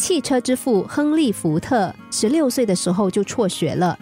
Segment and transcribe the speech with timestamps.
[0.00, 3.98] 汽车之父亨利·福特十六岁的时候就辍学了。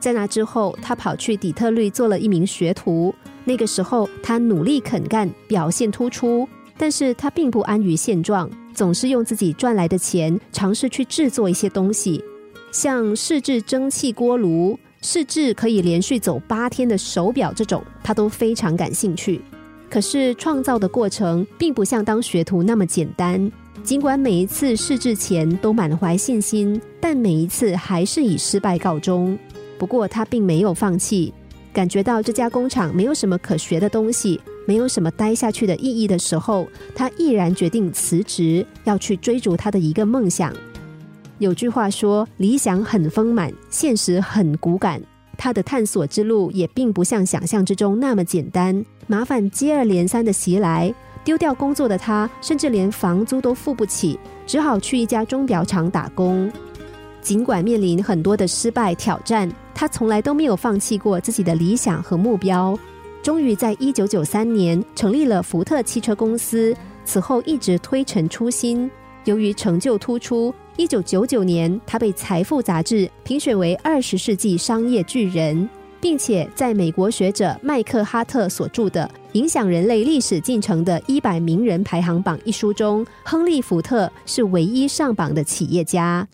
[0.00, 3.14] 在那之后，他跑去底特律做了一名学徒。
[3.44, 6.48] 那个时候，他努力肯干，表现突出。
[6.78, 12.24] 但是他并不安于现状，总是用自己赚来的钱尝试去制作一些东西，
[12.70, 19.42] 像试制蒸汽锅炉、试制可以连续走八天的手表这种，他都非常感兴趣。
[19.90, 23.52] 可是创造的过程并不像当学徒那么简单。
[23.84, 29.36] 尽管每一次试制前都满怀信心，但每一次还是以失败告终。
[29.76, 31.34] 不过他并没有放弃，
[31.72, 34.40] 感觉到这家工厂没有什么可学的东西。
[34.64, 40.54] 没有什么待下去的意义的时候，他毅然决定辞职，要去追逐他的一个梦想。
[41.38, 45.02] 有句话说：“理想很丰满，现实很骨感。”
[45.36, 50.94] 他的探索之路也并不像想象之中那么简单，麻烦接二连三的袭来。
[51.24, 56.50] 丢掉工作的他，甚至连房租都付不起，只好去一家钟表厂打工。
[57.20, 62.76] 尽管面临很多的失败挑战，他从来都没有放弃过自己的理想和目标。
[63.22, 68.90] 终于在一九九三年成立了福特汽车公司，此后一直推陈出新。
[69.24, 75.68] 由于成就突出，一九九九年他被《财富》杂志评选为二十世纪商业巨人，
[76.00, 86.26] 并且在美国学者麦克哈特所著的《影响人类历史进程的一百名人排行榜》一书中，亨利·福特是唯一上榜的企业家。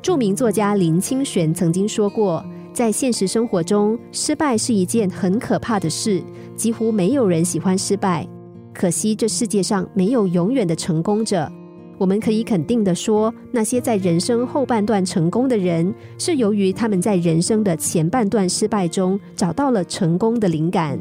[0.00, 2.44] 著名作家林清玄曾经说过。
[2.72, 6.22] 在现实生活中，失败是一件很可怕的事，
[6.56, 8.26] 几乎没有人喜欢失败。
[8.72, 11.52] 可惜这世界上没有永远的成功者。
[11.98, 20.98] 我们可以肯定的说，那些在人生后半段成功的人，是由于他们在人生的前半段失败中找到了成功的灵感。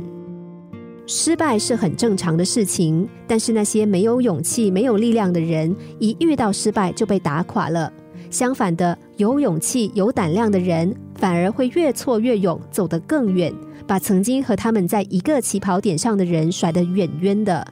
[1.07, 7.91] 失败是很正常的事情，但是那些没有勇气、没有力量的人，一遇到失败就被打垮了。
[8.29, 13.53] 相反的，有勇气、有胆量的人，反而会越挫越勇，走得更远，
[13.85, 17.65] 把曾经和他们在一个起跑点上的人甩得远远的。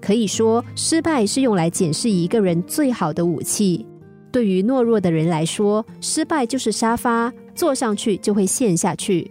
[0.00, 3.86] 可以说，失败是用来检视一个人最好的武器。
[4.30, 9.26] 对于懦弱的人来说，失败就是沙发，坐上去就会陷下去；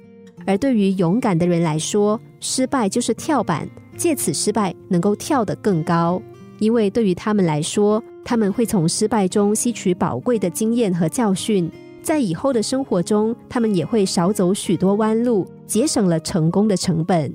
[0.45, 6.21] 而对于勇敢的人来说，失败就是跳板，借此失败能够跳得更高。
[6.59, 17.31] 因为对于他们来说，他们会从失败中吸取宝贵的经验和教训，在以后的生活中，他们也会少走许多弯路，节省了成功的成本。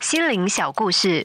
[0.00, 1.24] 心灵小故事，